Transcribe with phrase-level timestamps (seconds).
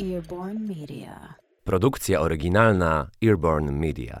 [0.00, 1.34] Earborn Media.
[1.64, 4.20] Produkcja oryginalna Earborn Media.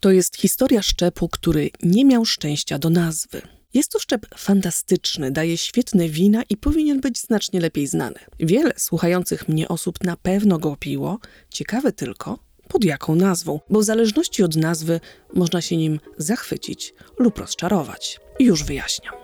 [0.00, 3.42] To jest historia szczepu, który nie miał szczęścia do nazwy.
[3.74, 8.18] Jest to szczep fantastyczny, daje świetne wina i powinien być znacznie lepiej znany.
[8.40, 11.18] Wiele słuchających mnie osób na pewno go piło,
[11.48, 12.38] ciekawe tylko,
[12.68, 15.00] pod jaką nazwą, bo w zależności od nazwy
[15.34, 18.20] można się nim zachwycić lub rozczarować.
[18.40, 19.14] Już wyjaśniam.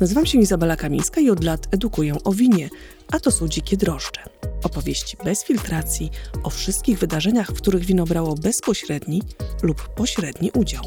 [0.00, 2.68] Nazywam się Izabela Kamińska i od lat edukuję o winie,
[3.12, 4.49] a to są dzikie drożdże.
[4.62, 6.10] Opowieści bez filtracji
[6.42, 9.22] o wszystkich wydarzeniach, w których wino brało bezpośredni
[9.62, 10.84] lub pośredni udział.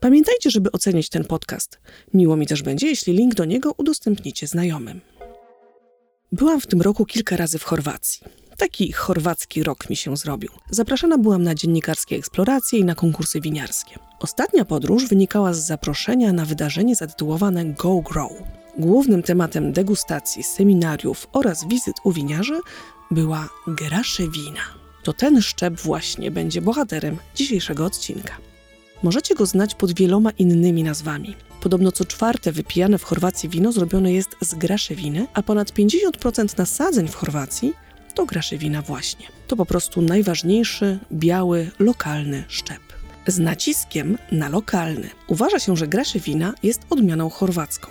[0.00, 1.78] Pamiętajcie, żeby ocenić ten podcast.
[2.14, 5.00] Miło mi też będzie, jeśli link do niego udostępnicie znajomym.
[6.32, 8.20] Byłam w tym roku kilka razy w Chorwacji.
[8.56, 10.50] Taki chorwacki rok mi się zrobił.
[10.70, 13.98] Zapraszana byłam na dziennikarskie eksploracje i na konkursy winiarskie.
[14.20, 18.32] Ostatnia podróż wynikała z zaproszenia na wydarzenie zatytułowane Go Grow.
[18.78, 22.60] Głównym tematem degustacji, seminariów oraz wizyt u winiarzy
[23.10, 24.60] była graszewina.
[25.02, 28.36] To ten szczep właśnie będzie bohaterem dzisiejszego odcinka.
[29.02, 31.34] Możecie go znać pod wieloma innymi nazwami.
[31.60, 37.08] Podobno co czwarte wypijane w Chorwacji wino zrobione jest z graszewiny, a ponad 50% nasadzeń
[37.08, 37.72] w Chorwacji
[38.14, 39.26] to graszewina właśnie.
[39.46, 42.80] To po prostu najważniejszy, biały, lokalny szczep.
[43.26, 45.10] Z naciskiem na lokalny.
[45.26, 47.88] Uważa się, że graszewina jest odmianą chorwacką.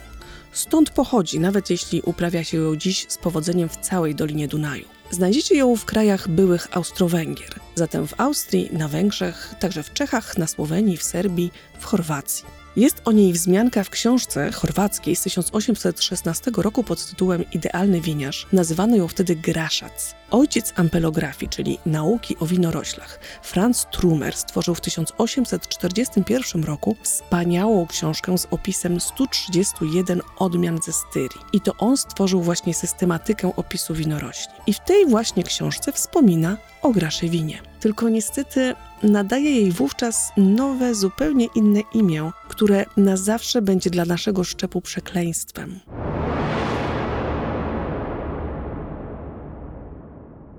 [0.54, 4.86] Stąd pochodzi, nawet jeśli uprawia się ją dziś z powodzeniem w całej Dolinie Dunaju.
[5.12, 10.48] Znajdziecie ją w krajach byłych Austro-Węgier, zatem w Austrii, na Węgrzech, także w Czechach, na
[10.48, 12.46] Słowenii, w Serbii, w Chorwacji.
[12.76, 18.48] Jest o niej wzmianka w książce chorwackiej z 1816 roku pod tytułem Idealny winiarz.
[18.52, 20.16] Nazywano ją wtedy Graszac.
[20.34, 28.48] Ojciec ampelografii, czyli nauki o winoroślach, Franz Trumer stworzył w 1841 roku wspaniałą książkę z
[28.52, 31.42] opisem 131 odmian ze styrii.
[31.54, 34.54] I to on stworzył właśnie systematykę opisu winorośli.
[34.68, 37.62] I w tej właśnie książce wspomina o graszewinie.
[37.80, 44.44] Tylko niestety nadaje jej wówczas nowe, zupełnie inne imię, które na zawsze będzie dla naszego
[44.44, 45.80] szczepu przekleństwem.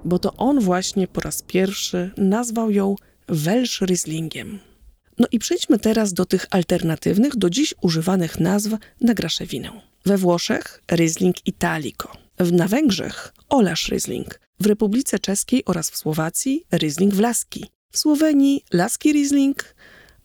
[0.04, 2.97] Bo to on właśnie po raz pierwszy nazwał ją
[3.28, 4.59] Welsh Rieslingiem.
[5.19, 8.70] No i przejdźmy teraz do tych alternatywnych, do dziś używanych nazw
[9.00, 9.70] na graszewinę.
[10.06, 12.12] We Włoszech Riesling Italico,
[12.53, 19.12] na Węgrzech Olasz Riesling, w Republice Czeskiej oraz w Słowacji Riesling Wlaski, w Słowenii Laski
[19.12, 19.75] Riesling,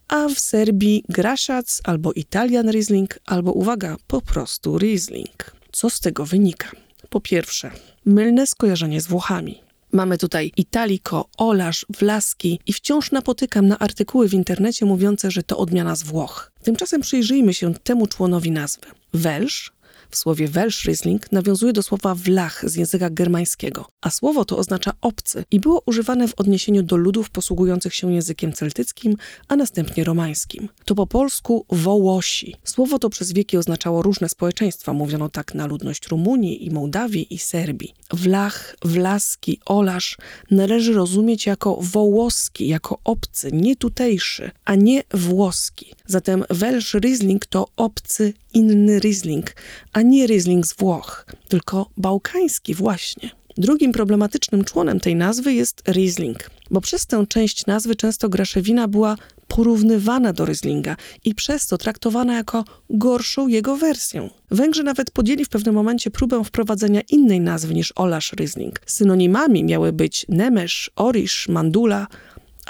[0.08, 5.56] a w Serbii Graszac albo Italian Riesling, albo uwaga, po prostu Riesling.
[5.72, 6.72] Co z tego wynika?
[7.10, 7.72] Po pierwsze,
[8.06, 9.69] mylne skojarzenie z Włochami.
[9.92, 15.58] Mamy tutaj Italico, Olasz, Wlaski i wciąż napotykam na artykuły w internecie mówiące, że to
[15.58, 16.52] odmiana z Włoch.
[16.64, 18.88] Tymczasem przyjrzyjmy się temu członowi nazwy.
[19.14, 19.72] Welsz
[20.10, 24.92] w słowie Welsh Riesling nawiązuje do słowa Wlach z języka germańskiego, a słowo to oznacza
[25.02, 29.16] obcy i było używane w odniesieniu do ludów posługujących się językiem celtyckim,
[29.48, 30.70] a następnie romańskim.
[30.86, 32.56] To po polsku Wołosi.
[32.64, 37.38] Słowo to przez wieki oznaczało różne społeczeństwa, mówiono tak na ludność Rumunii i Mołdawii i
[37.38, 37.94] Serbii.
[38.14, 40.18] Wlach, Wlaski, Olasz
[40.52, 45.94] należy rozumieć jako wołoski, jako obcy, nie tutejszy, a nie włoski.
[46.06, 49.56] Zatem Welsh Riesling to obcy, inny Riesling,
[49.94, 53.30] a nie Riesling z Włoch, tylko bałkański właśnie.
[53.58, 59.16] Drugim problematycznym członem tej nazwy jest Riesling, bo przez tę część nazwy często graszewina była
[59.48, 60.96] porównywana do Rieslinga
[61.26, 64.30] i przez to traktowana jako gorszą jego wersję.
[64.52, 68.82] Węgrzy nawet podjęli w pewnym momencie próbę wprowadzenia innej nazwy niż Olasz Riesling.
[68.86, 72.08] Synonimami miały być Nemesz, Orisz, Mandula,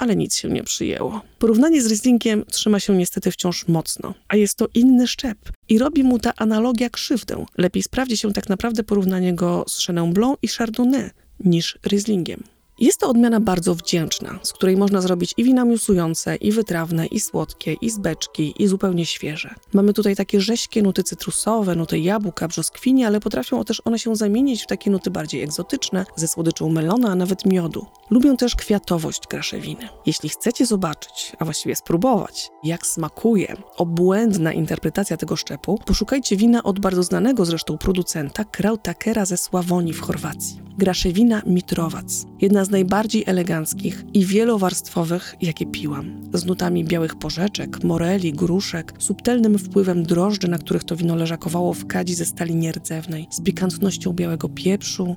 [0.00, 1.20] ale nic się nie przyjęło.
[1.38, 5.38] Porównanie z Rieslingiem trzyma się niestety wciąż mocno, a jest to inny szczep
[5.68, 7.44] i robi mu ta analogia krzywdę.
[7.58, 11.10] Lepiej sprawdzi się tak naprawdę porównanie go z Chenin Blanc i Chardonnay
[11.44, 12.42] niż Rieslingiem.
[12.80, 17.20] Jest to odmiana bardzo wdzięczna, z której można zrobić i wina miusujące, i wytrawne, i
[17.20, 19.54] słodkie, i z beczki, i zupełnie świeże.
[19.72, 24.62] Mamy tutaj takie rześkie nuty cytrusowe, nuty jabłka, brzoskwinie, ale potrafią też one się zamienić
[24.62, 27.86] w takie nuty bardziej egzotyczne, ze słodyczą melona, a nawet miodu.
[28.10, 29.88] Lubią też kwiatowość graszewiny.
[30.06, 36.80] Jeśli chcecie zobaczyć, a właściwie spróbować, jak smakuje obłędna interpretacja tego szczepu, poszukajcie wina od
[36.80, 40.60] bardzo znanego zresztą producenta Krautakera ze Sławonii w Chorwacji.
[40.78, 42.26] Graszewina Mitrowac.
[42.40, 46.30] Jedna z najbardziej eleganckich i wielowarstwowych, jakie piłam.
[46.34, 51.86] Z nutami białych porzeczek, moreli, gruszek, subtelnym wpływem drożdży, na których to wino leżakowało w
[51.86, 55.16] kadzi ze stali nierdzewnej, z pikantnością białego pieprzu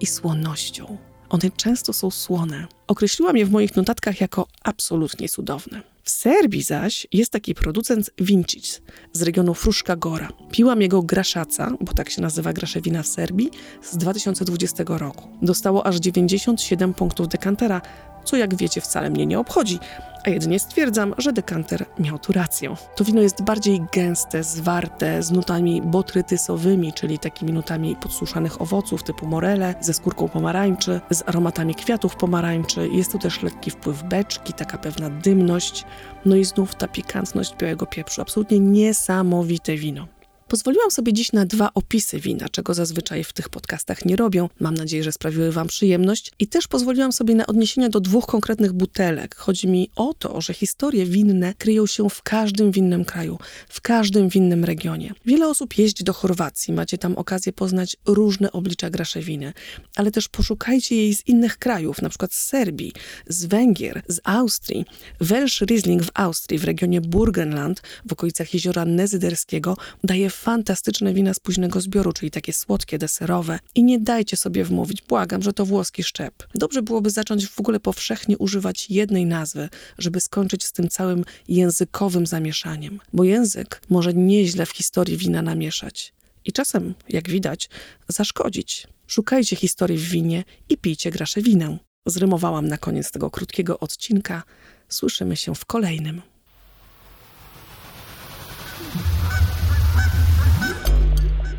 [0.00, 1.13] i słonością.
[1.34, 2.66] One często są słone.
[2.86, 5.82] Określiłam je w moich notatkach jako absolutnie cudowne.
[6.02, 8.80] W Serbii zaś jest taki producent Vincic
[9.12, 10.28] z regionu Fruszka Gora.
[10.50, 13.50] Piłam jego graszaca, bo tak się nazywa graszewina w Serbii,
[13.82, 15.28] z 2020 roku.
[15.42, 17.80] Dostało aż 97 punktów dekantera,
[18.24, 19.78] co jak wiecie wcale mnie nie obchodzi,
[20.24, 22.74] a jedynie stwierdzam, że dekanter miał tu rację.
[22.96, 29.26] To wino jest bardziej gęste, zwarte, z nutami botrytysowymi, czyli takimi nutami podsuszanych owoców typu
[29.26, 32.88] morele, ze skórką pomarańczy, z aromatami kwiatów pomarańczy.
[32.88, 35.84] Jest tu też lekki wpływ beczki, taka pewna dymność,
[36.24, 38.22] no i znów ta pikantność białego pieprzu.
[38.22, 40.13] Absolutnie niesamowite wino.
[40.54, 44.48] Pozwoliłam sobie dziś na dwa opisy wina, czego zazwyczaj w tych podcastach nie robią.
[44.60, 46.32] Mam nadzieję, że sprawiły Wam przyjemność.
[46.38, 49.34] I też pozwoliłam sobie na odniesienia do dwóch konkretnych butelek.
[49.34, 54.28] Chodzi mi o to, że historie winne kryją się w każdym winnym kraju, w każdym
[54.28, 55.12] winnym regionie.
[55.26, 59.52] Wiele osób jeździ do Chorwacji, macie tam okazję poznać różne oblicza graszewiny,
[59.96, 62.92] ale też poszukajcie jej z innych krajów, na przykład z Serbii,
[63.26, 64.84] z Węgier, z Austrii.
[65.20, 71.40] Welsh Riesling w Austrii, w regionie Burgenland, w okolicach jeziora Nezyderskiego, daje fantastyczne wina z
[71.40, 73.58] późnego zbioru, czyli takie słodkie, deserowe.
[73.74, 76.34] I nie dajcie sobie wmówić, błagam, że to włoski szczep.
[76.54, 79.68] Dobrze byłoby zacząć w ogóle powszechnie używać jednej nazwy,
[79.98, 83.00] żeby skończyć z tym całym językowym zamieszaniem.
[83.12, 86.14] Bo język może nieźle w historii wina namieszać.
[86.44, 87.70] I czasem, jak widać,
[88.08, 88.86] zaszkodzić.
[89.06, 91.78] Szukajcie historii w winie i pijcie grasze winę.
[92.06, 94.42] Zrymowałam na koniec tego krótkiego odcinka.
[94.88, 96.33] Słyszymy się w kolejnym.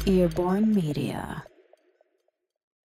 [0.08, 1.44] Earborn Media.